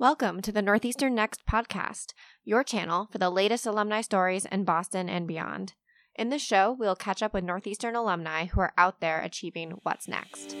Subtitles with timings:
[0.00, 2.12] Welcome to the Northeastern Next podcast,
[2.44, 5.74] your channel for the latest alumni stories in Boston and beyond.
[6.14, 10.06] In this show, we'll catch up with Northeastern alumni who are out there achieving what's
[10.06, 10.54] next.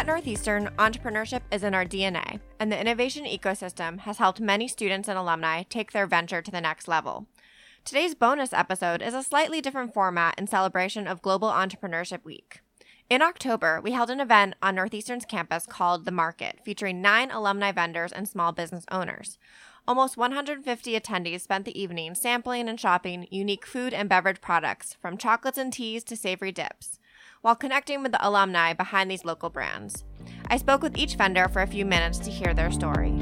[0.00, 5.10] At Northeastern, entrepreneurship is in our DNA, and the innovation ecosystem has helped many students
[5.10, 7.26] and alumni take their venture to the next level.
[7.84, 12.62] Today's bonus episode is a slightly different format in celebration of Global Entrepreneurship Week.
[13.10, 17.70] In October, we held an event on Northeastern's campus called The Market, featuring nine alumni
[17.70, 19.36] vendors and small business owners.
[19.86, 25.18] Almost 150 attendees spent the evening sampling and shopping unique food and beverage products, from
[25.18, 26.99] chocolates and teas to savory dips
[27.42, 30.04] while connecting with the alumni behind these local brands.
[30.48, 33.18] I spoke with each vendor for a few minutes to hear their story.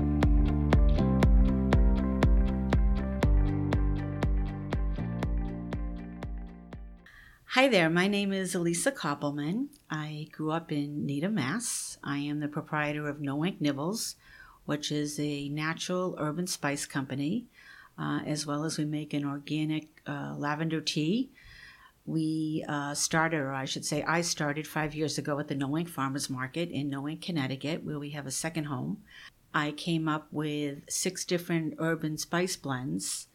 [7.52, 9.69] Hi there, my name is Elisa Koppelman.
[9.91, 11.98] I grew up in Needham, Mass.
[12.05, 14.16] I am the proprietor of Noank Nibbles,
[14.64, 17.47] which is a natural urban spice company,
[17.98, 21.30] uh, as well as we make an organic uh, lavender tea
[22.09, 25.89] we uh, started, or I should say, I started five years ago at the Noank
[25.91, 29.03] Farmers Market in Noank Connecticut, where we have a second home.
[29.53, 33.27] I came up with six different urban spice blends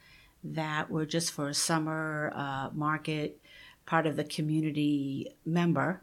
[0.44, 3.40] that were just for a summer uh, market,
[3.86, 6.02] part of the community member.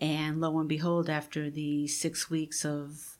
[0.00, 3.18] And lo and behold, after the six weeks of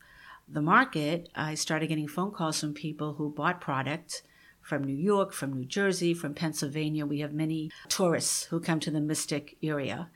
[0.49, 4.23] the market, I started getting phone calls from people who bought product
[4.69, 7.07] from New York, from New Jersey, from Pennsylvania.
[7.07, 10.11] We have many tourists who come to the Mystic area,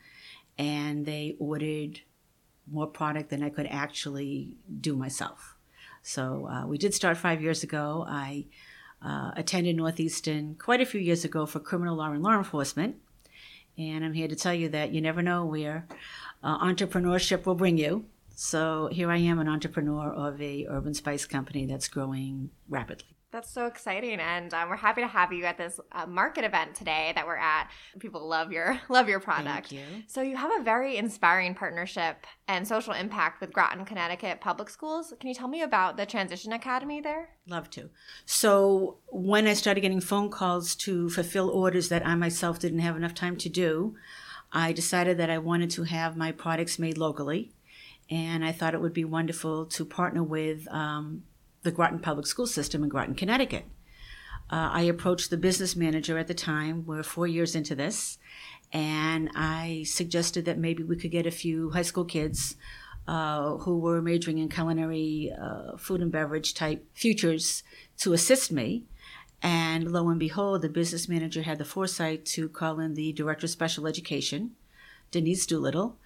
[0.59, 2.01] and they ordered
[2.71, 5.57] more product than I could actually do myself.
[6.03, 8.05] So uh, we did start five years ago.
[8.07, 8.45] I
[9.03, 12.97] uh, attended Northeastern quite a few years ago for criminal law and law enforcement.
[13.75, 15.87] And I'm here to tell you that you never know where
[16.43, 18.05] uh, entrepreneurship will bring you.
[18.35, 23.12] So here I am, an entrepreneur of a urban spice company that's growing rapidly.
[23.33, 26.75] That's so exciting, and um, we're happy to have you at this uh, market event
[26.75, 27.67] today that we're at.
[27.97, 29.69] People love your love your product.
[29.69, 30.03] Thank you.
[30.05, 35.15] So you have a very inspiring partnership and social impact with Groton, Connecticut Public Schools.
[35.19, 37.29] Can you tell me about the Transition Academy there?
[37.47, 37.89] Love to.
[38.27, 42.95] So when I started getting phone calls to fulfill orders that I myself didn't have
[42.95, 43.95] enough time to do,
[44.51, 47.51] I decided that I wanted to have my products made locally,
[48.11, 50.67] and I thought it would be wonderful to partner with.
[50.67, 51.23] Um,
[51.63, 53.65] the Groton Public School System in Groton, Connecticut.
[54.51, 56.85] Uh, I approached the business manager at the time.
[56.85, 58.19] We're four years into this,
[58.71, 62.55] and I suggested that maybe we could get a few high school kids
[63.07, 67.63] uh, who were majoring in culinary, uh, food and beverage type futures
[67.97, 68.83] to assist me.
[69.41, 73.45] And lo and behold, the business manager had the foresight to call in the director
[73.45, 74.51] of special education,
[75.11, 75.97] Denise Doolittle,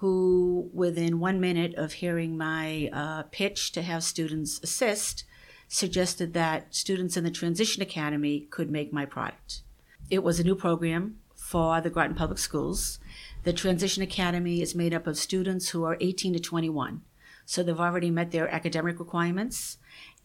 [0.00, 5.24] who, within one minute of hearing my uh, pitch to have students assist,
[5.68, 9.60] suggested that students in the Transition Academy could make my product.
[10.08, 12.98] It was a new program for the Groton Public Schools.
[13.44, 17.02] The Transition Academy is made up of students who are 18 to 21.
[17.44, 19.76] So they've already met their academic requirements,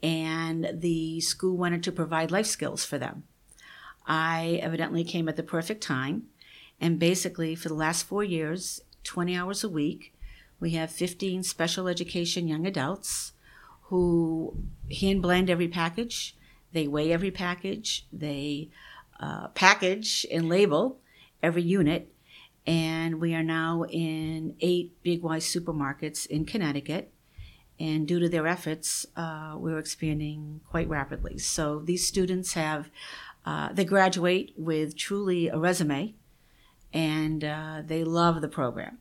[0.01, 3.23] and the school wanted to provide life skills for them.
[4.07, 6.27] I evidently came at the perfect time,
[6.79, 10.13] and basically, for the last four years, 20 hours a week.
[10.59, 13.33] We have 15 special education young adults
[13.83, 14.57] who
[14.99, 16.35] hand blend every package,
[16.73, 18.69] they weigh every package, they
[19.19, 20.99] uh, package and label
[21.41, 22.11] every unit.
[22.67, 27.11] And we are now in eight Big Y supermarkets in Connecticut.
[27.79, 31.37] And due to their efforts, uh, we're expanding quite rapidly.
[31.37, 32.89] So these students have,
[33.45, 36.15] uh, they graduate with truly a resume
[36.95, 38.99] and uh, they love the program.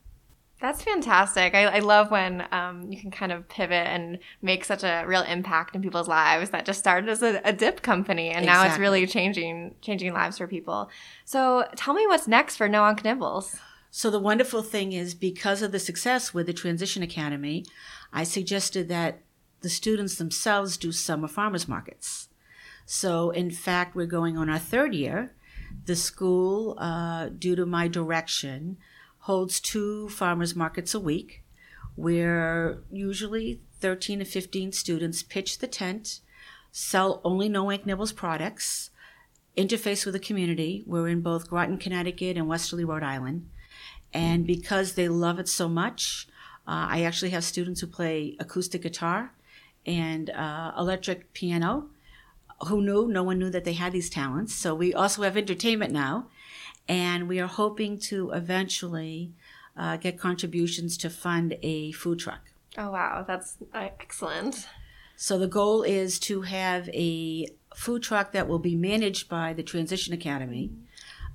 [0.60, 1.54] That's fantastic.
[1.54, 5.22] I, I love when um, you can kind of pivot and make such a real
[5.22, 8.64] impact in people's lives that just started as a, a dip company and exactly.
[8.64, 10.90] now it's really changing changing lives for people.
[11.24, 13.56] So tell me what's next for Noank Nibbles.
[13.90, 17.64] So the wonderful thing is because of the success with the Transition Academy,
[18.12, 19.20] I suggested that
[19.60, 22.28] the students themselves do summer farmers markets.
[22.86, 25.34] So in fact, we're going on our third year
[25.86, 28.76] the school, uh, due to my direction,
[29.20, 31.42] holds two farmers markets a week
[31.96, 36.20] where usually 13 to 15 students pitch the tent,
[36.72, 38.90] sell only Noank Nibbles products,
[39.56, 40.82] interface with the community.
[40.86, 43.48] We're in both Groton, Connecticut and Westerly, Rhode Island.
[44.12, 46.28] And because they love it so much,
[46.66, 49.34] Uh, I actually have students who play acoustic guitar
[49.84, 51.90] and uh, electric piano.
[52.68, 53.08] Who knew?
[53.08, 54.54] No one knew that they had these talents.
[54.54, 56.26] So we also have entertainment now,
[56.88, 59.32] and we are hoping to eventually
[59.76, 62.50] uh, get contributions to fund a food truck.
[62.76, 64.66] Oh wow, that's uh, excellent.
[65.16, 69.62] So the goal is to have a food truck that will be managed by the
[69.62, 70.70] Transition Academy.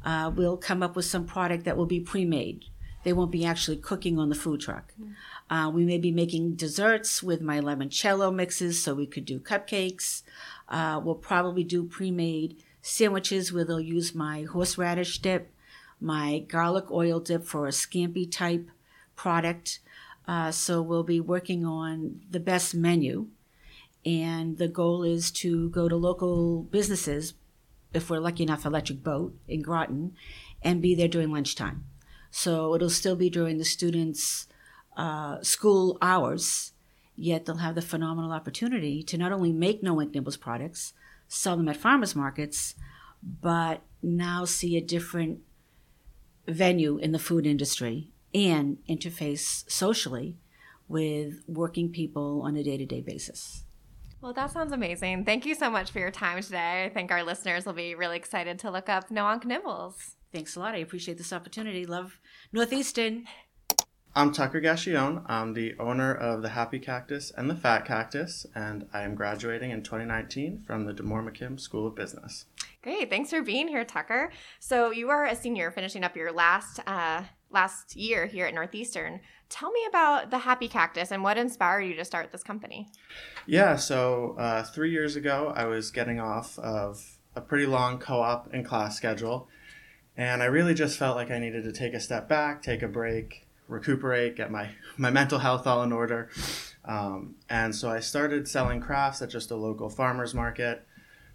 [0.03, 2.65] Uh, we'll come up with some product that will be pre-made.
[3.03, 4.93] They won't be actually cooking on the food truck.
[5.49, 10.23] Uh, we may be making desserts with my limoncello mixes, so we could do cupcakes.
[10.69, 15.51] Uh, we'll probably do pre-made sandwiches where they'll use my horseradish dip,
[15.99, 18.69] my garlic oil dip for a scampi type
[19.15, 19.79] product.
[20.27, 23.27] Uh, so we'll be working on the best menu
[24.05, 27.33] and the goal is to go to local businesses,
[27.93, 30.13] if we're lucky enough, Electric Boat in Groton,
[30.61, 31.85] and be there during lunchtime.
[32.31, 34.47] So it'll still be during the students'
[34.95, 36.73] uh, school hours,
[37.19, 40.93] yet they'll have the phenomenal opportunity to not only make Noank Nibbles products,
[41.27, 42.75] sell them at farmers markets,
[43.21, 45.39] but now see a different
[46.47, 50.37] venue in the food industry and interface socially
[50.87, 53.63] with working people on a day to day basis.
[54.21, 55.25] Well, that sounds amazing.
[55.25, 56.85] Thank you so much for your time today.
[56.85, 60.15] I think our listeners will be really excited to look up Noank Nibbles.
[60.33, 60.75] Thanks a lot.
[60.75, 61.85] I appreciate this opportunity.
[61.85, 62.19] Love
[62.53, 63.25] Northeastern.
[64.19, 65.23] I'm Tucker Gashion.
[65.27, 69.71] I'm the owner of the Happy Cactus and the Fat Cactus, and I am graduating
[69.71, 72.45] in 2019 from the D'Amore-McKim School of Business.
[72.83, 73.09] Great.
[73.09, 74.33] Thanks for being here, Tucker.
[74.59, 79.21] So you are a senior finishing up your last uh, last year here at Northeastern.
[79.47, 82.89] Tell me about the Happy Cactus and what inspired you to start this company.
[83.45, 88.19] Yeah, so uh, three years ago, I was getting off of a pretty long co
[88.19, 89.47] op and class schedule,
[90.17, 92.89] and I really just felt like I needed to take a step back, take a
[92.89, 96.29] break, recuperate, get my, my mental health all in order.
[96.85, 100.85] Um, and so I started selling crafts at just a local farmer's market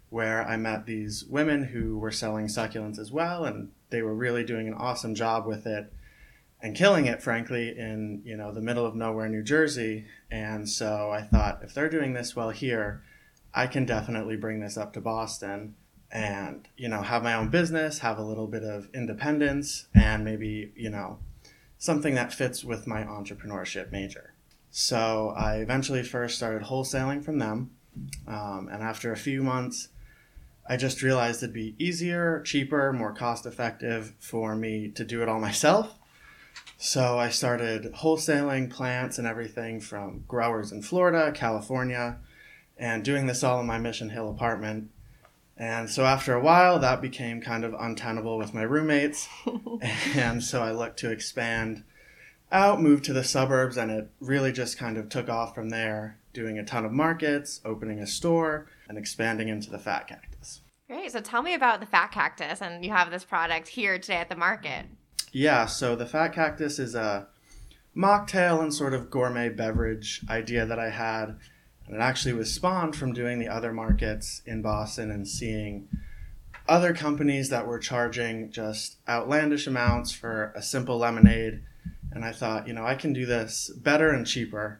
[0.09, 4.43] where I met these women who were selling succulents as well, and they were really
[4.43, 5.91] doing an awesome job with it
[6.61, 10.05] and killing it, frankly, in you know the middle of nowhere, New Jersey.
[10.31, 13.03] And so I thought, if they're doing this well here,
[13.53, 15.75] I can definitely bring this up to Boston
[16.11, 20.71] and you know have my own business, have a little bit of independence, and maybe
[20.75, 21.19] you know
[21.85, 24.33] something that fits with my entrepreneurship major.
[24.71, 27.71] So I eventually first started wholesaling from them,
[28.27, 29.89] um, and after a few months.
[30.67, 35.29] I just realized it'd be easier, cheaper, more cost effective for me to do it
[35.29, 35.95] all myself
[36.77, 42.17] so I started wholesaling plants and everything from growers in Florida, California,
[42.77, 44.89] and doing this all in my Mission Hill apartment.
[45.57, 49.27] And so after a while, that became kind of untenable with my roommates.
[50.15, 51.83] and so I looked to expand
[52.51, 56.19] out, move to the suburbs, and it really just kind of took off from there,
[56.33, 60.61] doing a ton of markets, opening a store, and expanding into the fat cactus.
[60.87, 61.11] Great.
[61.11, 64.29] So tell me about the fat cactus, and you have this product here today at
[64.29, 64.85] the market.
[65.31, 67.27] Yeah, so the Fat Cactus is a
[67.93, 71.37] mocktail and sort of gourmet beverage idea that I had.
[71.87, 75.87] And it actually was spawned from doing the other markets in Boston and seeing
[76.67, 81.61] other companies that were charging just outlandish amounts for a simple lemonade.
[82.11, 84.79] And I thought, you know, I can do this better and cheaper.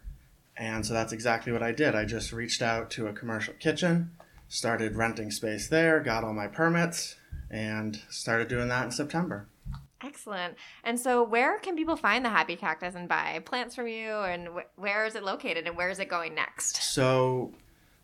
[0.57, 1.95] And so that's exactly what I did.
[1.95, 4.11] I just reached out to a commercial kitchen,
[4.47, 7.15] started renting space there, got all my permits,
[7.51, 9.47] and started doing that in September.
[10.05, 10.55] Excellent.
[10.83, 14.11] And so, where can people find the Happy Cactus and buy plants from you?
[14.11, 15.65] And wh- where is it located?
[15.65, 16.77] And where is it going next?
[16.83, 17.53] So,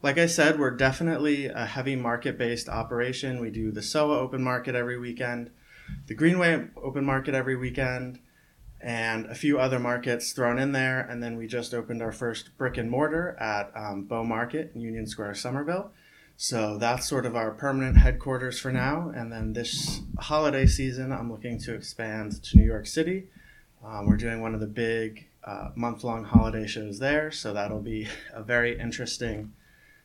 [0.02, 3.40] like I said, we're definitely a heavy market based operation.
[3.40, 5.52] We do the SoWa open market every weekend,
[6.08, 8.20] the Greenway open market every weekend,
[8.82, 11.02] and a few other markets thrown in there.
[11.02, 14.82] And then we just opened our first brick and mortar at um, Bow Market in
[14.82, 15.92] Union Square, Somerville.
[16.44, 19.12] So that's sort of our permanent headquarters for now.
[19.16, 23.28] And then this holiday season, I'm looking to expand to New York City.
[23.86, 27.30] Um, we're doing one of the big uh, month long holiday shows there.
[27.30, 29.54] So that'll be a very interesting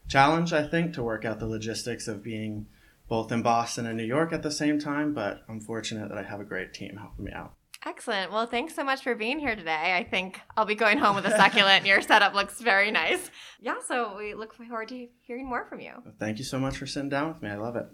[0.09, 2.67] challenge, I think, to work out the logistics of being
[3.09, 5.15] both in Boston and New York at the same time.
[5.15, 7.55] But I'm fortunate that I have a great team helping me out.
[7.87, 8.33] Excellent.
[8.33, 9.95] Well, thanks so much for being here today.
[9.97, 11.87] I think I'll be going home with a succulent.
[11.87, 13.31] Your setup looks very nice.
[13.61, 15.93] Yeah, so we look forward to hearing more from you.
[16.19, 17.49] Thank you so much for sitting down with me.
[17.49, 17.87] I love it.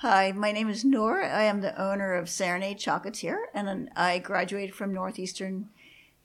[0.00, 1.24] Hi, my name is Noor.
[1.24, 5.70] I am the owner of Serenade Chocolatier, and I graduated from Northeastern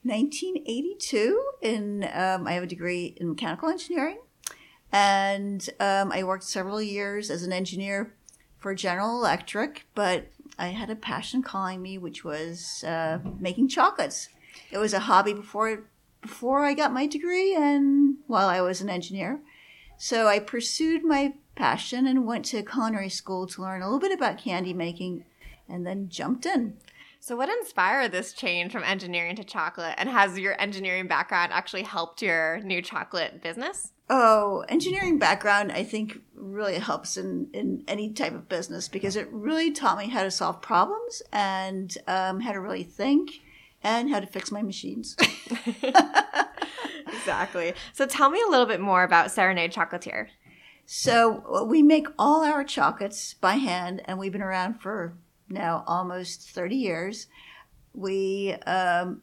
[0.03, 1.41] 1982.
[1.61, 4.19] In um, I have a degree in mechanical engineering,
[4.91, 8.13] and um, I worked several years as an engineer
[8.59, 10.27] for General Electric, but
[10.63, 14.29] I had a passion calling me, which was uh, making chocolates.
[14.71, 15.89] It was a hobby before
[16.21, 19.41] before I got my degree and while I was an engineer.
[19.97, 24.17] So I pursued my passion and went to culinary school to learn a little bit
[24.17, 25.25] about candy making
[25.67, 26.77] and then jumped in.
[27.25, 29.95] So, what inspired this change from engineering to chocolate?
[29.97, 33.93] And has your engineering background actually helped your new chocolate business?
[34.09, 39.29] Oh, engineering background, I think, really helps in, in any type of business because it
[39.31, 43.31] really taught me how to solve problems and um, how to really think
[43.81, 45.15] and how to fix my machines.
[47.07, 47.73] exactly.
[47.93, 50.27] So, tell me a little bit more about Serenade Chocolatier.
[50.85, 55.15] So, we make all our chocolates by hand, and we've been around for
[55.49, 57.27] now almost 30 years.
[57.93, 59.21] We um,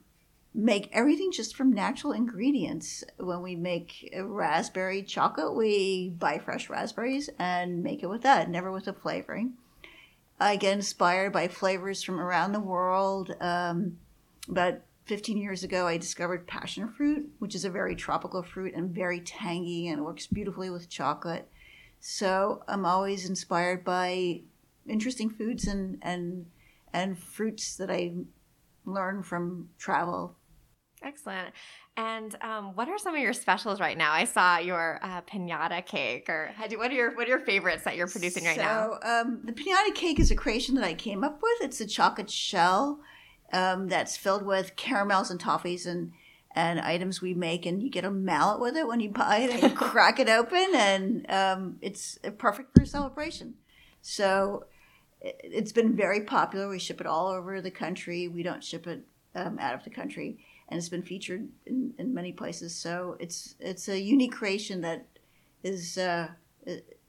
[0.55, 3.05] make everything just from natural ingredients.
[3.19, 8.71] When we make raspberry chocolate, we buy fresh raspberries and make it with that, never
[8.71, 9.55] with a flavoring.
[10.39, 13.35] I get inspired by flavors from around the world.
[13.41, 13.99] Um,
[14.49, 18.91] about 15 years ago, I discovered passion fruit, which is a very tropical fruit and
[18.91, 21.49] very tangy and works beautifully with chocolate.
[22.01, 24.41] So I'm always inspired by
[24.91, 26.47] interesting foods and and
[26.93, 28.13] and fruits that I
[28.85, 30.37] learn from travel.
[31.03, 31.55] Excellent.
[31.97, 34.13] And um, what are some of your specials right now?
[34.13, 37.97] I saw your uh, pinata cake, or what are your what are your favorites that
[37.97, 38.99] you're producing right so, now?
[39.03, 41.63] Um, the pinata cake is a creation that I came up with.
[41.63, 43.01] It's a chocolate shell
[43.53, 46.13] um, that's filled with caramels and toffees and
[46.53, 49.51] and items we make, and you get a mallet with it when you buy it,
[49.51, 53.55] and you crack it open, and um, it's perfect for a celebration.
[54.03, 54.65] So
[55.21, 56.69] it's been very popular.
[56.69, 58.29] We ship it all over the country.
[58.29, 62.15] We don't ship it um, out of the country, and it's been featured in, in
[62.15, 62.75] many places.
[62.75, 65.07] So it's it's a unique creation that
[65.63, 66.29] is uh,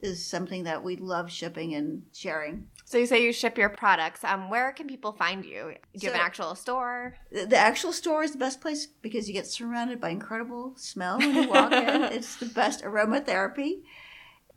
[0.00, 2.66] is something that we love shipping and sharing.
[2.84, 4.24] So you say you ship your products.
[4.24, 5.74] Um, where can people find you?
[5.94, 7.16] Do so you have an actual store?
[7.30, 11.34] The actual store is the best place because you get surrounded by incredible smell when
[11.34, 12.02] you walk in.
[12.12, 13.82] It's the best aromatherapy.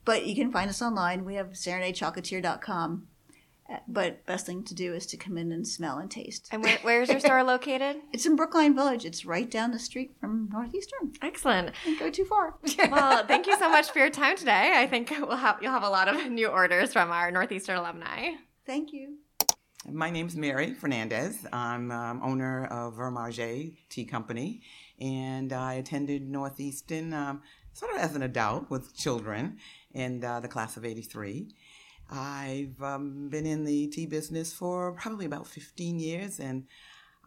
[0.04, 1.26] But you can find us online.
[1.26, 3.08] We have serenadechocolatier.com
[3.88, 6.50] but best thing to do is to come in and smell and taste.
[6.52, 7.98] And where, where's your store located?
[8.14, 9.06] It's in Brookline Village.
[9.06, 11.14] It's right down the street from Northeastern.
[11.22, 11.72] Excellent.
[11.84, 12.56] Don't go too far.
[12.92, 14.74] well, thank you so much for your time today.
[14.76, 18.32] I think we'll have you'll have a lot of new orders from our Northeastern alumni.
[18.66, 19.18] Thank you.
[19.92, 21.46] My name's Mary Fernandez.
[21.54, 24.62] I'm um, owner of Vermager Tea Company,
[25.00, 27.42] and I attended Northeastern um,
[27.74, 29.58] sort of as an adult with children
[29.94, 31.50] in uh, the class of '83
[32.10, 36.66] I've um, been in the tea business for probably about 15 years and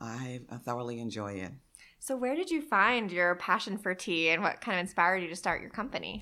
[0.00, 1.52] I thoroughly enjoy it.
[2.00, 5.28] So, where did you find your passion for tea and what kind of inspired you
[5.28, 6.20] to start your company?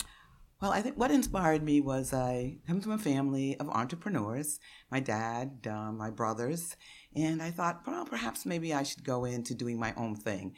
[0.61, 4.59] Well, I think what inspired me was I come from a family of entrepreneurs,
[4.91, 6.77] my dad, uh, my brothers,
[7.15, 10.55] and I thought, well, perhaps maybe I should go into doing my own thing.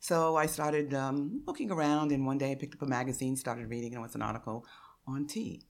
[0.00, 3.68] So I started um, looking around, and one day I picked up a magazine, started
[3.68, 4.64] reading, and it was an article
[5.06, 5.62] on tea.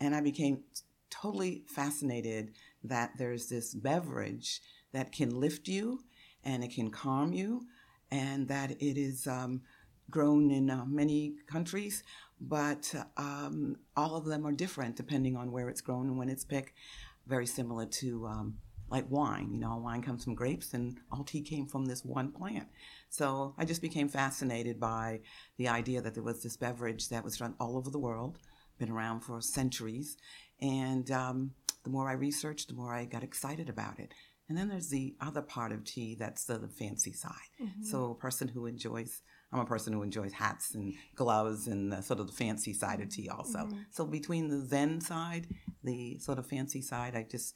[0.00, 0.62] And I became
[1.10, 2.52] totally fascinated
[2.84, 4.60] that there's this beverage
[4.92, 6.00] that can lift you
[6.44, 7.66] and it can calm you,
[8.10, 9.60] and that it is um,
[10.10, 12.02] grown in uh, many countries,
[12.40, 16.44] but um, all of them are different depending on where it's grown and when it's
[16.44, 16.72] picked.
[17.26, 18.58] Very similar to um,
[18.90, 19.50] like wine.
[19.52, 22.68] You know, wine comes from grapes, and all tea came from this one plant.
[23.10, 25.20] So I just became fascinated by
[25.58, 28.38] the idea that there was this beverage that was done all over the world,
[28.78, 30.16] been around for centuries,
[30.60, 31.52] and um,
[31.84, 34.12] the more I researched, the more I got excited about it.
[34.48, 37.32] And then there's the other part of tea that's the, the fancy side.
[37.62, 37.82] Mm-hmm.
[37.82, 39.20] So a person who enjoys,
[39.52, 43.00] I'm a person who enjoys hats and gloves and the, sort of the fancy side
[43.00, 43.58] of tea also.
[43.58, 43.78] Mm-hmm.
[43.90, 45.48] So between the Zen side,
[45.84, 47.54] the sort of fancy side, I just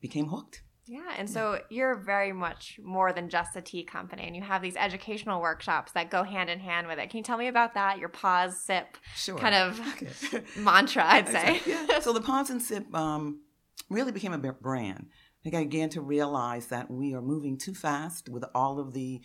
[0.00, 0.62] became hooked.
[0.90, 4.60] Yeah, and so you're very much more than just a tea company, and you have
[4.60, 7.10] these educational workshops that go hand in hand with it.
[7.10, 8.00] Can you tell me about that?
[8.00, 9.38] Your pause, sip, sure.
[9.38, 10.42] kind of okay.
[10.56, 11.60] mantra, I'd say.
[11.64, 11.86] yeah.
[12.00, 13.42] So the pause and sip um,
[13.88, 15.06] really became a brand.
[15.08, 18.92] I think I began to realize that we are moving too fast with all of
[18.92, 19.20] the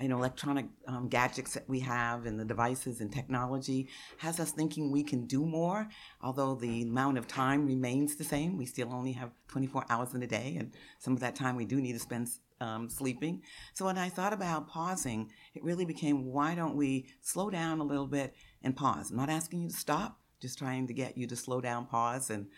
[0.00, 3.88] you know, electronic um, gadgets that we have and the devices and technology
[4.18, 5.88] has us thinking we can do more,
[6.22, 8.58] although the amount of time remains the same.
[8.58, 11.64] We still only have 24 hours in a day, and some of that time we
[11.64, 12.28] do need to spend
[12.60, 13.42] um, sleeping.
[13.72, 17.84] So when I thought about pausing, it really became why don't we slow down a
[17.84, 19.10] little bit and pause?
[19.10, 22.28] I'm not asking you to stop, just trying to get you to slow down, pause,
[22.28, 22.48] and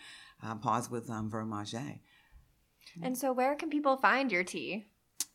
[0.42, 1.30] uh, pause with um.
[3.00, 4.86] And so, where can people find your tea?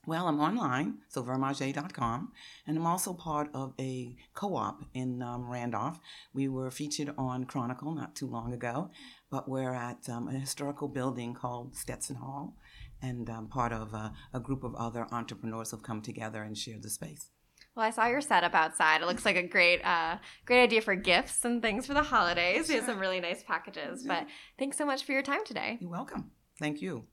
[0.05, 2.33] Well, I'm online, so vermager.com,
[2.67, 5.97] and I'm also part of a co op in um, Randolph.
[6.33, 8.91] We were featured on Chronicle not too long ago,
[9.31, 12.57] but we're at um, a historical building called Stetson Hall,
[13.01, 16.83] and um, part of a, a, group of other entrepreneurs have come together and shared
[16.83, 17.29] the space.
[17.73, 19.01] Well, I saw your setup outside.
[19.01, 22.69] It looks like a great, uh, great idea for gifts and things for the holidays.
[22.69, 24.03] You have some really nice packages.
[24.05, 24.27] But
[24.59, 25.77] thanks so much for your time today.
[25.79, 26.31] You're welcome.
[26.59, 27.07] Thank you.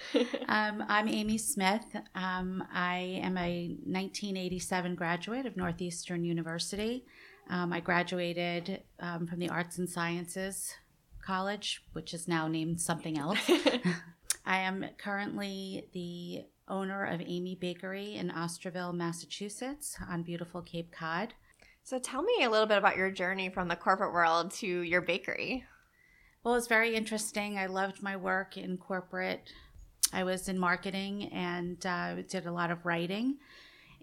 [0.48, 1.84] um, I'm Amy Smith.
[2.14, 7.04] Um, I am a 1987 graduate of Northeastern University.
[7.50, 10.74] Um, I graduated um, from the Arts and Sciences
[11.24, 13.38] College, which is now named something else.
[14.46, 21.34] I am currently the owner of Amie Bakery in Osterville, Massachusetts, on beautiful Cape Cod.
[21.84, 25.00] So tell me a little bit about your journey from the corporate world to your
[25.00, 25.64] bakery.
[26.44, 27.58] Well, it's very interesting.
[27.58, 29.52] I loved my work in corporate.
[30.12, 33.38] I was in marketing and uh, did a lot of writing.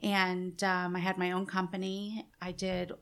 [0.01, 2.25] And um, I had my own company.
[2.41, 2.93] I did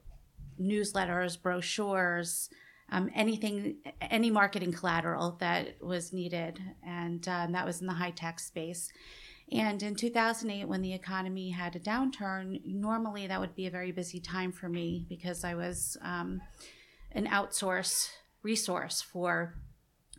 [0.60, 2.50] newsletters, brochures,
[2.92, 6.60] um, anything, any marketing collateral that was needed.
[6.86, 8.92] And um, that was in the high tech space.
[9.52, 13.92] And in 2008, when the economy had a downturn, normally that would be a very
[13.92, 16.42] busy time for me because I was um,
[17.14, 18.10] an outsource
[18.44, 19.56] resource for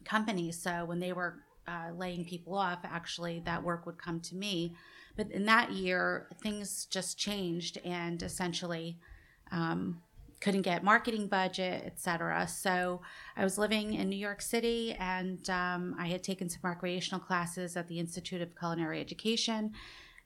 [0.04, 0.62] companies.
[0.62, 4.74] So when they were uh, laying people off, actually, that work would come to me.
[5.16, 8.98] But in that year, things just changed and essentially
[9.52, 10.00] um,
[10.40, 12.46] couldn't get marketing budget, etc.
[12.48, 13.02] So
[13.36, 17.76] I was living in New York City, and um, I had taken some recreational classes
[17.76, 19.72] at the Institute of Culinary Education.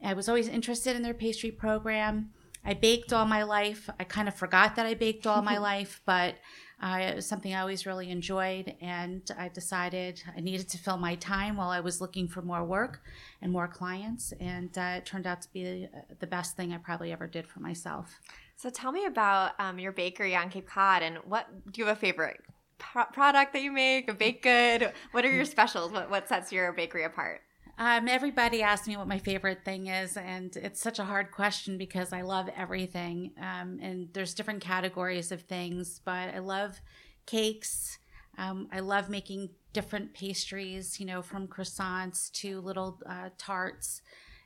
[0.04, 2.30] I was always interested in their pastry program.
[2.64, 3.88] I baked all my life.
[3.98, 6.36] I kind of forgot that I baked all my life, but
[6.82, 8.74] uh, it was something I always really enjoyed.
[8.80, 12.64] And I decided I needed to fill my time while I was looking for more
[12.64, 13.02] work
[13.40, 14.32] and more clients.
[14.40, 17.60] And uh, it turned out to be the best thing I probably ever did for
[17.60, 18.18] myself.
[18.56, 21.96] So tell me about um, your bakery on Cape Cod and what do you have
[21.96, 22.40] a favorite
[22.78, 24.92] pro- product that you make, a baked good?
[25.12, 25.92] What are your specials?
[25.92, 27.42] What, what sets your bakery apart?
[27.84, 31.78] Um, everybody asks me what my favorite thing is, and it's such a hard question
[31.78, 33.32] because I love everything.
[33.38, 36.80] Um, and there's different categories of things, but I love
[37.26, 37.98] cakes.
[38.38, 44.00] Um, I love making different pastries, you know, from croissants to little uh, tarts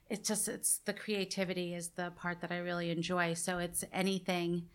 [0.08, 3.34] it's just it's the creativity is the part that I really enjoy.
[3.34, 4.68] So it's anything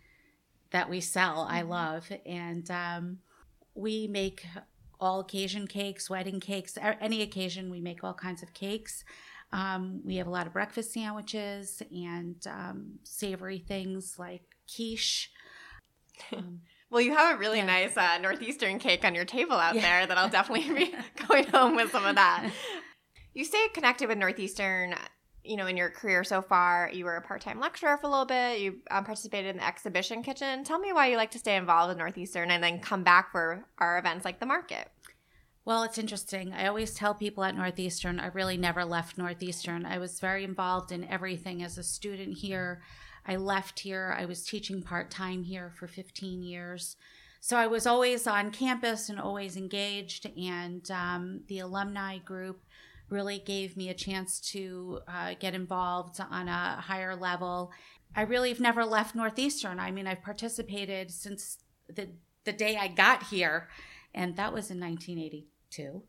[0.70, 1.70] that we sell, I mm-hmm.
[1.70, 3.18] love, and um,
[3.74, 4.44] we make
[5.02, 9.04] all occasion cakes, wedding cakes, any occasion we make all kinds of cakes.
[9.52, 14.42] Um, we have a lot of breakfast sandwiches and um, savory things like
[14.74, 15.30] quiche.
[16.30, 16.60] Um,
[16.90, 17.64] well, you have a really yeah.
[17.64, 19.80] nice uh, northeastern cake on your table out yeah.
[19.80, 20.94] there that I'll definitely be
[21.26, 22.52] going home with some of that.
[23.32, 24.94] You stay connected with Northeastern
[25.44, 28.10] you know, in your career so far, you were a part time lecturer for a
[28.10, 28.60] little bit.
[28.60, 30.64] You um, participated in the exhibition kitchen.
[30.64, 33.66] Tell me why you like to stay involved with Northeastern and then come back for
[33.78, 34.88] our events like the market.
[35.64, 36.52] Well, it's interesting.
[36.52, 39.86] I always tell people at Northeastern, I really never left Northeastern.
[39.86, 42.82] I was very involved in everything as a student here.
[43.26, 44.16] I left here.
[44.18, 46.96] I was teaching part time here for 15 years.
[47.40, 50.26] So I was always on campus and always engaged.
[50.36, 52.64] And um, the alumni group
[53.12, 57.70] really gave me a chance to uh, get involved on a higher level.
[58.16, 59.78] I really have never left Northeastern.
[59.78, 62.08] I mean, I've participated since the
[62.44, 63.68] the day I got here,
[64.14, 66.02] and that was in 1982.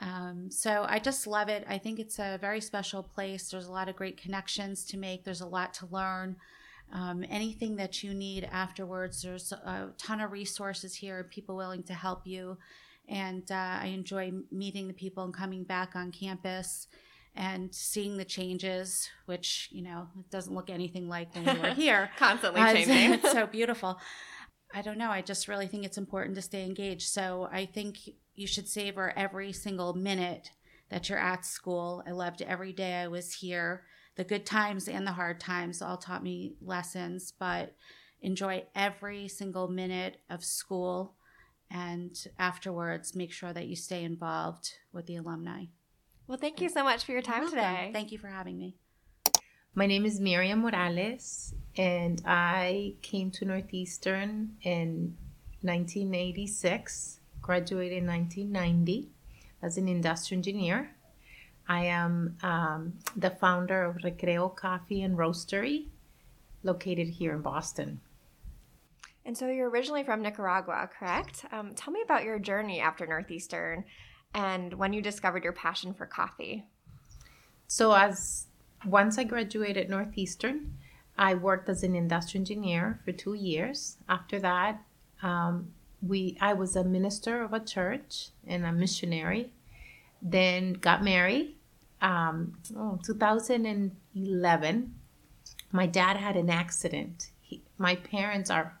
[0.00, 1.64] Um, so I just love it.
[1.68, 3.48] I think it's a very special place.
[3.48, 5.24] There's a lot of great connections to make.
[5.24, 6.36] There's a lot to learn.
[6.92, 11.82] Um, anything that you need afterwards, there's a ton of resources here, and people willing
[11.84, 12.58] to help you
[13.08, 16.86] and uh, I enjoy meeting the people and coming back on campus
[17.34, 21.74] and seeing the changes, which you know it doesn't look anything like when we were
[21.74, 22.10] here.
[22.18, 23.12] Constantly uh, changing.
[23.14, 23.98] it's so beautiful.
[24.74, 25.10] I don't know.
[25.10, 27.08] I just really think it's important to stay engaged.
[27.08, 27.98] So I think
[28.34, 30.50] you should savor every single minute
[30.90, 32.02] that you're at school.
[32.06, 33.84] I loved every day I was here.
[34.16, 37.76] The good times and the hard times all taught me lessons, but
[38.20, 41.14] enjoy every single minute of school
[41.70, 45.64] and afterwards make sure that you stay involved with the alumni.
[46.26, 47.90] Well, thank you so much for your time today.
[47.92, 48.76] Thank you for having me.
[49.74, 55.16] My name is Miriam Morales, and I came to Northeastern in
[55.62, 59.10] 1986, graduated in 1990
[59.62, 60.90] as an industrial engineer.
[61.68, 65.86] I am um, the founder of Recreo Coffee and Roastery,
[66.62, 68.00] located here in Boston.
[69.28, 71.44] And so you're originally from Nicaragua, correct?
[71.52, 73.84] Um, tell me about your journey after Northeastern
[74.32, 76.64] and when you discovered your passion for coffee.
[77.66, 78.46] So, as
[78.86, 80.78] once I graduated Northeastern,
[81.18, 83.98] I worked as an industrial engineer for two years.
[84.08, 84.82] After that,
[85.22, 89.52] um, we I was a minister of a church and a missionary.
[90.22, 91.54] Then got married.
[92.00, 94.94] Um, oh, 2011,
[95.70, 97.28] my dad had an accident.
[97.42, 98.78] He, my parents are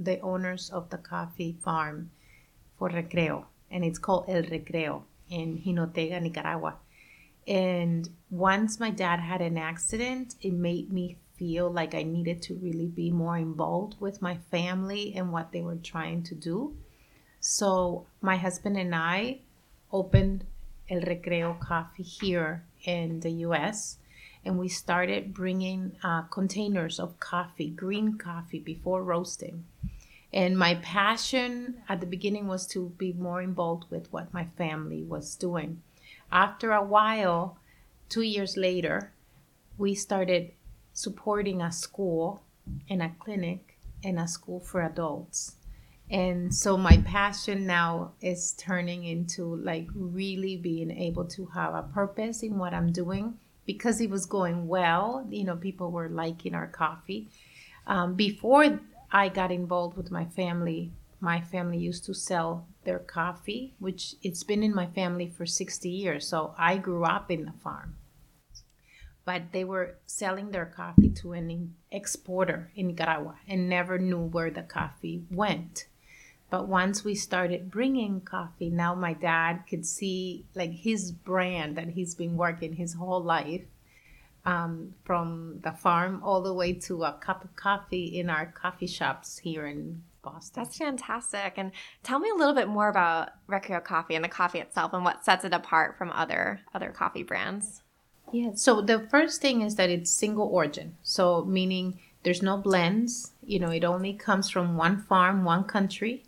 [0.00, 2.10] the owners of the coffee farm
[2.78, 6.76] for Recreo, and it's called El Recreo in Jinotega, Nicaragua.
[7.46, 12.54] And once my dad had an accident, it made me feel like I needed to
[12.54, 16.76] really be more involved with my family and what they were trying to do.
[17.40, 19.40] So my husband and I
[19.92, 20.44] opened
[20.88, 23.98] El Recreo Coffee here in the US
[24.44, 29.64] and we started bringing uh, containers of coffee, green coffee, before roasting.
[30.32, 35.02] And my passion at the beginning was to be more involved with what my family
[35.02, 35.82] was doing.
[36.30, 37.58] After a while,
[38.08, 39.12] two years later,
[39.76, 40.52] we started
[40.92, 42.42] supporting a school
[42.88, 45.56] and a clinic and a school for adults.
[46.10, 51.82] And so my passion now is turning into like really being able to have a
[51.82, 55.26] purpose in what I'm doing because it was going well.
[55.30, 57.28] You know, people were liking our coffee.
[57.86, 58.80] Um, before
[59.12, 64.42] I got involved with my family, my family used to sell their coffee, which it's
[64.42, 66.26] been in my family for 60 years.
[66.26, 67.96] So I grew up in the farm
[69.30, 74.50] but they were selling their coffee to an exporter in Nicaragua and never knew where
[74.50, 75.86] the coffee went.
[76.50, 81.90] But once we started bringing coffee, now my dad could see like his brand that
[81.90, 83.62] he's been working his whole life
[84.44, 88.86] um, from the farm all the way to a cup of coffee in our coffee
[88.86, 90.62] shops here in Boston.
[90.62, 91.54] That's fantastic.
[91.56, 91.72] And
[92.02, 95.24] tell me a little bit more about Recreo Coffee and the coffee itself and what
[95.24, 97.82] sets it apart from other other coffee brands.
[98.32, 98.50] Yeah.
[98.54, 100.96] So the first thing is that it's single origin.
[101.02, 103.32] So meaning there's no blends.
[103.42, 106.24] You know, it only comes from one farm, one country,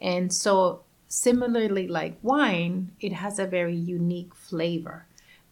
[0.00, 5.06] and so similarly like wine, it has a very unique flavor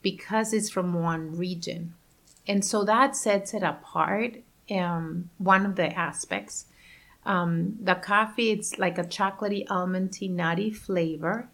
[0.05, 1.95] because it's from one region,
[2.47, 4.37] and so that sets it apart.
[4.71, 6.67] Um, one of the aspects.
[7.27, 11.49] Um, the coffee, it's like a chocolatey, almondy, nutty flavor.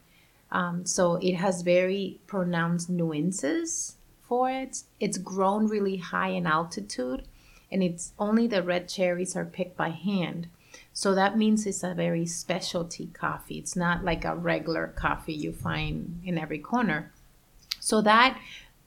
[0.53, 4.83] Um, so it has very pronounced nuances for it.
[4.99, 7.23] It's grown really high in altitude,
[7.71, 10.49] and it's only the red cherries are picked by hand.
[10.93, 13.59] So that means it's a very specialty coffee.
[13.59, 17.13] It's not like a regular coffee you find in every corner.
[17.91, 18.39] So that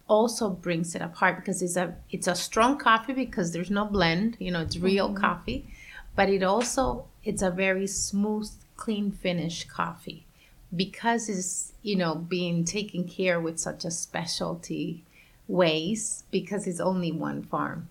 [0.07, 4.37] also brings it apart because it's a it's a strong coffee because there's no blend,
[4.39, 5.17] you know, it's real mm-hmm.
[5.17, 5.67] coffee,
[6.15, 10.25] but it also it's a very smooth, clean finish coffee
[10.73, 15.03] because it's, you know, being taken care with such a specialty
[15.49, 17.89] ways because it's only one farm.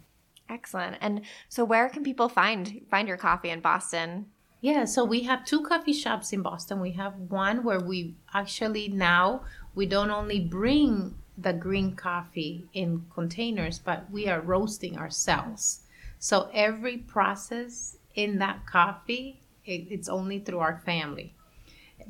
[0.48, 0.96] Excellent.
[1.02, 1.20] And
[1.50, 4.28] so where can people find find your coffee in Boston?
[4.62, 6.80] Yeah, so we have two coffee shops in Boston.
[6.80, 9.42] We have one where we actually now
[9.74, 15.80] we don't only bring the green coffee in containers, but we are roasting ourselves.
[16.18, 21.34] So every process in that coffee, it, it's only through our family.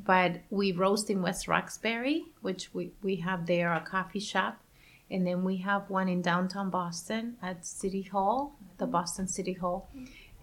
[0.05, 4.59] But we roast in West Roxbury, which we, we have there a coffee shop
[5.11, 9.87] and then we have one in downtown Boston at City Hall, the Boston City Hall.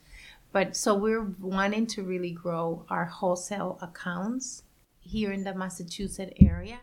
[0.50, 4.63] But so we're wanting to really grow our wholesale accounts
[5.04, 6.80] here in the Massachusetts area.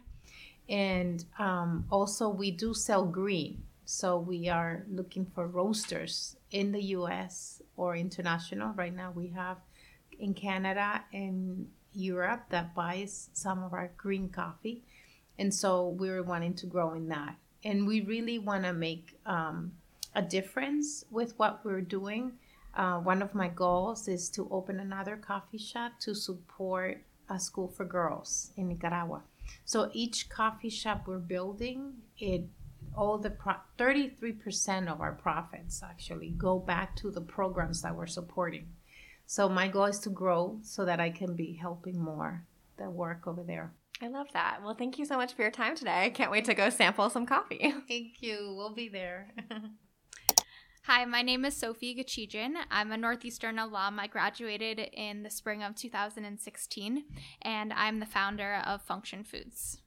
[0.70, 3.64] And um, also, we do sell green.
[3.84, 8.74] So we are looking for roasters in the US or international.
[8.74, 9.58] Right now, we have
[10.18, 14.84] in Canada and Europe that buys some of our green coffee
[15.38, 19.72] and so we're wanting to grow in that and we really want to make um,
[20.16, 22.32] a difference with what we're doing
[22.76, 27.68] uh, one of my goals is to open another coffee shop to support a school
[27.68, 29.22] for girls in nicaragua
[29.66, 32.44] so each coffee shop we're building it
[32.96, 38.06] all the pro- 33% of our profits actually go back to the programs that we're
[38.06, 38.68] supporting
[39.26, 42.46] so my goal is to grow so that i can be helping more
[42.78, 44.62] the work over there I love that.
[44.64, 46.06] Well, thank you so much for your time today.
[46.06, 47.72] I can't wait to go sample some coffee.
[47.88, 48.56] Thank you.
[48.58, 49.30] We'll be there.
[50.86, 52.54] Hi, my name is Sophie Gachijan.
[52.72, 54.00] I'm a Northeastern alum.
[54.00, 57.06] I graduated in the spring of 2016,
[57.44, 59.78] and I'm the founder of Function Foods.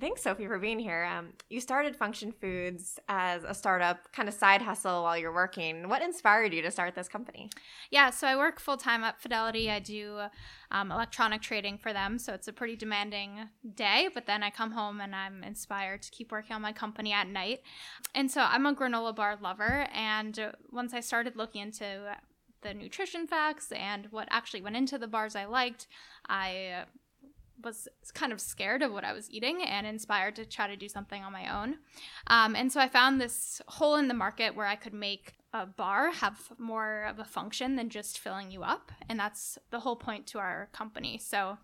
[0.00, 1.04] Thanks, Sophie, for being here.
[1.04, 5.88] Um, you started Function Foods as a startup, kind of side hustle while you're working.
[5.88, 7.48] What inspired you to start this company?
[7.92, 9.70] Yeah, so I work full time at Fidelity.
[9.70, 10.22] I do
[10.72, 14.08] um, electronic trading for them, so it's a pretty demanding day.
[14.12, 17.28] But then I come home and I'm inspired to keep working on my company at
[17.28, 17.60] night.
[18.16, 19.86] And so I'm a granola bar lover.
[19.94, 22.16] And once I started looking into
[22.62, 25.86] the nutrition facts and what actually went into the bars I liked,
[26.28, 26.86] I
[27.64, 30.88] was kind of scared of what I was eating and inspired to try to do
[30.88, 31.78] something on my own.
[32.26, 35.66] Um, and so I found this hole in the market where I could make a
[35.66, 38.90] bar have more of a function than just filling you up.
[39.08, 41.18] And that's the whole point to our company.
[41.18, 41.58] So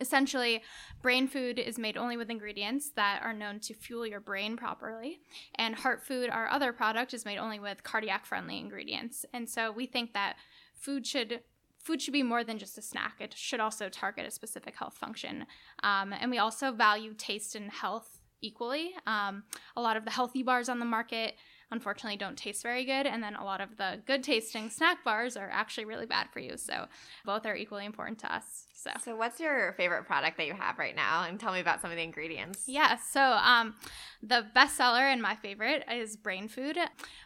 [0.00, 0.62] essentially,
[1.00, 5.20] brain food is made only with ingredients that are known to fuel your brain properly.
[5.54, 9.24] And heart food, our other product, is made only with cardiac friendly ingredients.
[9.32, 10.36] And so we think that
[10.74, 11.40] food should
[11.84, 13.16] food should be more than just a snack.
[13.20, 15.46] It should also target a specific health function.
[15.82, 18.94] Um, and we also value taste and health equally.
[19.06, 19.44] Um,
[19.76, 21.34] a lot of the healthy bars on the market
[21.70, 25.36] unfortunately don't taste very good and then a lot of the good tasting snack bars
[25.36, 26.86] are actually really bad for you so
[27.24, 30.78] both are equally important to us so so what's your favorite product that you have
[30.78, 33.74] right now and tell me about some of the ingredients yeah so um,
[34.22, 36.78] the best seller and my favorite is brain food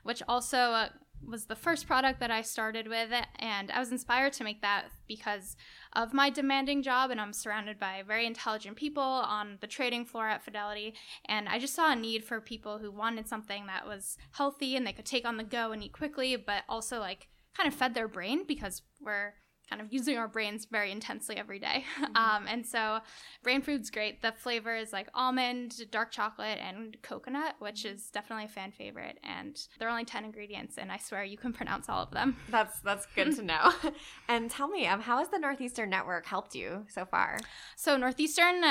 [0.02, 0.88] which also uh,
[1.26, 4.86] was the first product that I started with, and I was inspired to make that
[5.06, 5.56] because
[5.92, 7.10] of my demanding job.
[7.10, 10.94] And I'm surrounded by very intelligent people on the trading floor at Fidelity,
[11.26, 14.86] and I just saw a need for people who wanted something that was healthy and
[14.86, 17.94] they could take on the go and eat quickly, but also like kind of fed
[17.94, 19.34] their brain because we're
[19.68, 21.84] kind of using our brains very intensely every day.
[21.98, 22.16] Mm-hmm.
[22.16, 23.00] Um, and so
[23.42, 24.22] brain food's great.
[24.22, 29.18] The flavor is like almond, dark chocolate, and coconut, which is definitely a fan favorite.
[29.24, 32.36] And there are only 10 ingredients, and I swear you can pronounce all of them.
[32.50, 33.72] That's that's good to know.
[34.28, 37.38] and tell me, um, how has the Northeastern Network helped you so far?
[37.76, 38.62] So Northeastern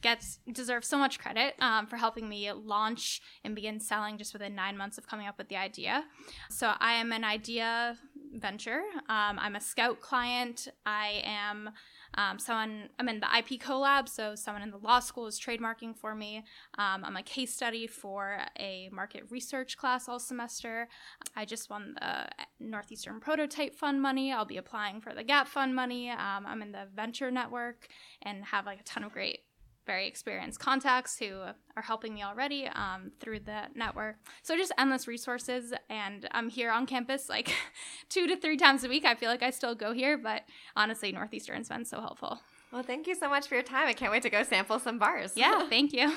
[0.00, 4.54] gets deserves so much credit um, for helping me launch and begin selling just within
[4.54, 6.04] nine months of coming up with the idea.
[6.50, 7.96] So I am an idea
[8.34, 8.82] venture.
[9.08, 10.68] Um, I'm a scout client.
[10.86, 11.70] I am
[12.14, 15.96] um, someone, I'm in the IP collab, so someone in the law school is trademarking
[15.96, 16.44] for me.
[16.78, 20.88] Um, I'm a case study for a market research class all semester.
[21.36, 22.28] I just won the
[22.60, 24.32] Northeastern Prototype Fund money.
[24.32, 26.10] I'll be applying for the GAP Fund money.
[26.10, 27.88] Um, I'm in the venture network
[28.22, 29.40] and have like a ton of great
[29.88, 31.40] very experienced contacts who
[31.76, 34.16] are helping me already um, through the network.
[34.42, 37.52] So just endless resources, and I'm here on campus like
[38.10, 39.06] two to three times a week.
[39.06, 40.42] I feel like I still go here, but
[40.76, 42.38] honestly, Northeastern's been so helpful.
[42.70, 43.88] Well, thank you so much for your time.
[43.88, 45.32] I can't wait to go sample some bars.
[45.34, 46.12] Yeah, thank you.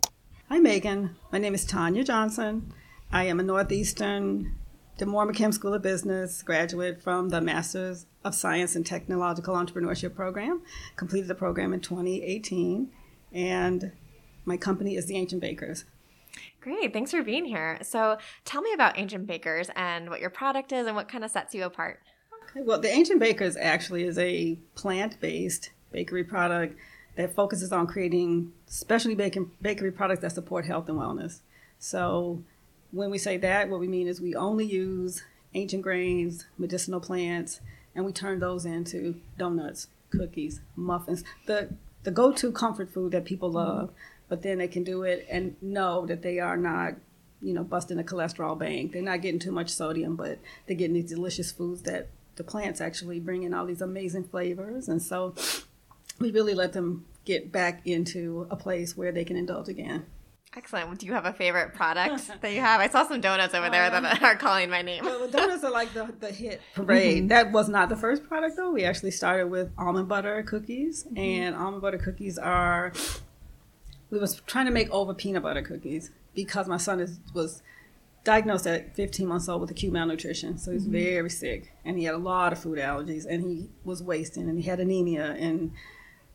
[0.48, 1.16] Hi, Megan.
[1.32, 2.72] My name is Tanya Johnson.
[3.10, 4.54] I am a Northeastern
[4.98, 10.62] D'Amore-McKim School of Business graduate from the Masters of Science in Technological Entrepreneurship program.
[10.94, 12.92] Completed the program in 2018
[13.36, 13.92] and
[14.46, 15.84] my company is the Ancient Bakers.
[16.60, 17.78] Great, thanks for being here.
[17.82, 21.30] So, tell me about Ancient Bakers and what your product is and what kind of
[21.30, 22.00] sets you apart.
[22.50, 26.76] Okay, well, the Ancient Bakers actually is a plant based bakery product
[27.16, 31.40] that focuses on creating specialty baking, bakery products that support health and wellness.
[31.78, 32.42] So,
[32.90, 35.22] when we say that, what we mean is we only use
[35.54, 37.60] ancient grains, medicinal plants,
[37.94, 41.22] and we turn those into donuts, cookies, muffins.
[41.46, 41.70] The
[42.06, 43.58] the go-to comfort food that people mm-hmm.
[43.58, 43.90] love,
[44.28, 46.94] but then they can do it and know that they are not,
[47.42, 48.92] you know, busting the cholesterol bank.
[48.92, 52.80] They're not getting too much sodium, but they're getting these delicious foods that the plants
[52.80, 54.88] actually bring in all these amazing flavors.
[54.88, 55.34] And so
[56.20, 60.06] we really let them get back into a place where they can indulge again.
[60.56, 60.98] Excellent.
[60.98, 62.80] Do you have a favorite product that you have?
[62.80, 65.04] I saw some donuts over there that are calling my name.
[65.04, 67.18] Well, the donuts are like the, the hit parade.
[67.18, 67.28] Mm-hmm.
[67.28, 68.70] That was not the first product, though.
[68.70, 71.18] We actually started with almond butter cookies, mm-hmm.
[71.18, 72.94] and almond butter cookies are.
[74.10, 77.62] We was trying to make over peanut butter cookies because my son is was
[78.24, 80.92] diagnosed at 15 months old with acute malnutrition, so he's mm-hmm.
[80.92, 84.58] very sick, and he had a lot of food allergies, and he was wasting, and
[84.58, 85.72] he had anemia, and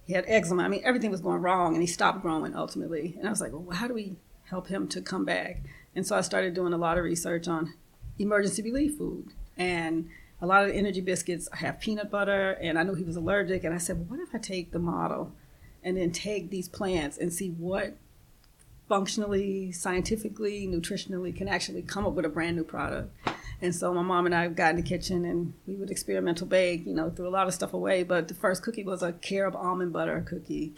[0.06, 0.64] he had eczema.
[0.64, 3.16] I mean, everything was going wrong, and he stopped growing ultimately.
[3.18, 5.64] And I was like, well, how do we help him to come back?
[5.96, 7.74] And so I started doing a lot of research on
[8.20, 9.28] emergency relief food.
[9.58, 10.10] And
[10.42, 13.64] a lot of energy biscuits have peanut butter, and I knew he was allergic.
[13.64, 15.32] And I said, well, what if I take the model
[15.84, 17.96] and then take these plants and see what
[18.90, 23.16] functionally, scientifically, nutritionally can actually come up with a brand new product?
[23.62, 26.86] And so my mom and I got in the kitchen and we would experimental bake,
[26.86, 28.04] you know, threw a lot of stuff away.
[28.04, 30.74] But the first cookie was a carob almond butter cookie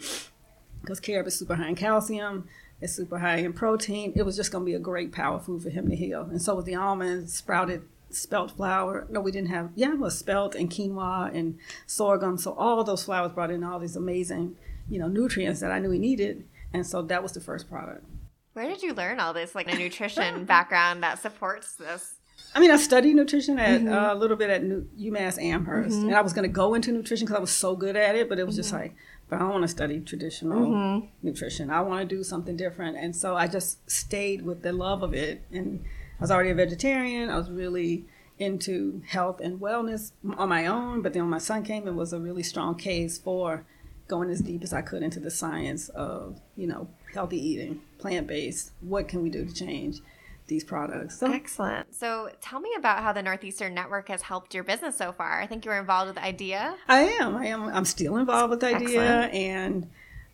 [0.82, 2.46] because carob is super high in calcium,
[2.80, 4.12] it's super high in protein.
[4.14, 6.22] It was just going to be a great power food for him to heal.
[6.22, 9.06] And so with the almonds, sprouted spelt flour.
[9.08, 12.36] No, we didn't have, yeah, it was spelt and quinoa and sorghum.
[12.36, 14.56] So all those flours brought in all these amazing,
[14.90, 16.44] you know, nutrients that I knew he needed.
[16.72, 18.04] And so that was the first product.
[18.52, 22.16] Where did you learn all this, like a nutrition background that supports this?
[22.54, 23.92] I mean, I studied nutrition at mm-hmm.
[23.92, 26.08] uh, a little bit at New, UMass Amherst, mm-hmm.
[26.08, 28.28] and I was going to go into nutrition because I was so good at it,
[28.28, 28.60] but it was mm-hmm.
[28.60, 28.94] just like,
[29.28, 31.06] but I don't want to study traditional mm-hmm.
[31.22, 31.70] nutrition.
[31.70, 35.14] I want to do something different, and so I just stayed with the love of
[35.14, 35.42] it.
[35.50, 35.84] And
[36.18, 37.28] I was already a vegetarian.
[37.28, 38.04] I was really
[38.38, 42.12] into health and wellness on my own, but then when my son came, it was
[42.12, 43.64] a really strong case for
[44.06, 48.26] going as deep as I could into the science of, you know, healthy eating, plant
[48.26, 48.72] based.
[48.80, 50.00] What can we do to change
[50.46, 51.18] these products?
[51.18, 51.94] So, Excellent.
[51.94, 55.40] So tell me about how the Northeastern Network has helped your business so far.
[55.40, 56.76] I think you were involved with IDEA.
[56.88, 57.36] I am.
[57.36, 57.64] I am.
[57.64, 59.00] I'm still involved with IDEA.
[59.00, 59.34] Excellent.
[59.34, 59.90] And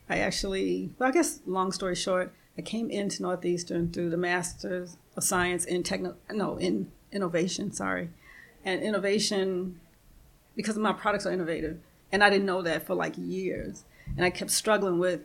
[0.08, 4.96] I actually, well, I guess, long story short, I came into Northeastern through the Masters
[5.16, 8.10] of Science in techno, no, in innovation, sorry.
[8.64, 9.80] And innovation,
[10.56, 11.78] because my products are innovative,
[12.12, 13.84] and I didn't know that for like years.
[14.16, 15.20] And I kept struggling with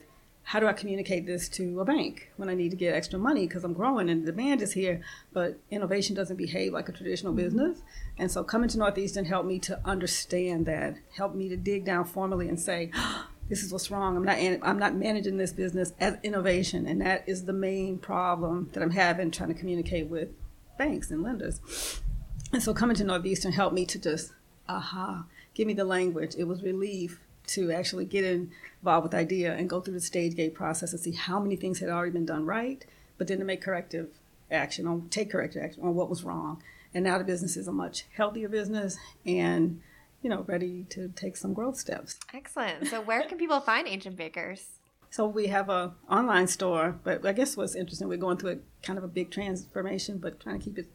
[0.45, 3.47] how do I communicate this to a bank when I need to get extra money
[3.47, 5.01] because I'm growing and the demand is here,
[5.34, 7.43] but innovation doesn't behave like a traditional mm-hmm.
[7.43, 7.81] business.
[8.19, 12.05] And so coming to Northeastern helped me to understand that, helped me to dig down
[12.05, 14.15] formally and say, oh, this is what's wrong.
[14.15, 18.69] I'm not I'm not managing this business as innovation, and that is the main problem
[18.73, 20.29] that I'm having trying to communicate with
[20.77, 22.01] banks and lenders.
[22.51, 24.31] And so coming to Northeastern helped me to just,
[24.67, 26.36] aha, give me the language.
[26.38, 30.53] It was relief to actually get involved with IDEA and go through the stage gate
[30.53, 32.86] process and see how many things had already been done right,
[33.17, 34.10] but then to make corrective
[34.51, 36.62] action on take corrective action on what was wrong.
[36.93, 39.81] And now the business is a much healthier business and
[40.21, 42.19] you know ready to take some growth steps.
[42.34, 42.88] Excellent.
[42.88, 44.67] So where can people find Ancient Bakers?
[45.10, 48.58] So we have a online store, but I guess what's interesting, we're going through a
[48.86, 50.88] kind of a big transformation, but trying to keep it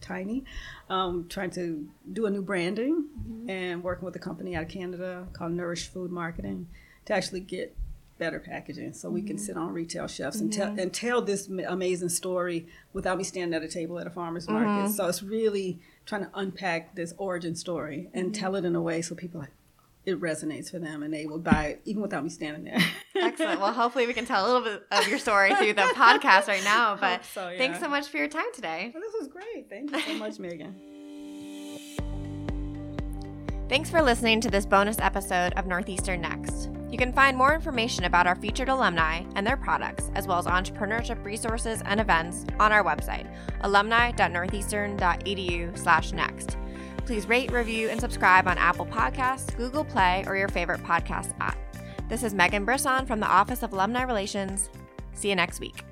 [0.00, 0.44] tiny.
[0.88, 3.50] Um, trying to do a new branding mm-hmm.
[3.50, 6.68] and working with a company out of Canada called Nourish Food Marketing
[7.06, 7.76] to actually get
[8.18, 9.14] better packaging so mm-hmm.
[9.14, 9.44] we can mm-hmm.
[9.46, 10.44] sit on retail shelves mm-hmm.
[10.44, 14.10] and tell and tell this amazing story without me standing at a table at a
[14.10, 14.68] farmer's market.
[14.68, 14.92] Mm-hmm.
[14.92, 18.40] So it's really trying to unpack this origin story and mm-hmm.
[18.40, 19.50] tell it in a way so people like
[20.06, 22.80] it resonates for them and they will buy it even without me standing there.
[23.20, 23.60] Excellent.
[23.60, 26.64] Well, hopefully we can tell a little bit of your story through the podcast right
[26.64, 26.96] now.
[26.96, 27.58] But so, yeah.
[27.58, 28.90] thanks so much for your time today.
[28.92, 29.68] Well, this was great.
[29.68, 30.74] Thank you so much, Megan.
[33.70, 36.68] Thanks for listening to this bonus episode of Northeastern Next.
[36.90, 40.46] You can find more information about our featured alumni and their products, as well as
[40.46, 46.56] entrepreneurship resources and events, on our website, alumni.northeastern.edu/next.
[47.06, 51.56] Please rate, review, and subscribe on Apple Podcasts, Google Play, or your favorite podcast app.
[52.10, 54.68] This is Megan Brisson from the Office of Alumni Relations.
[55.14, 55.84] See you next week.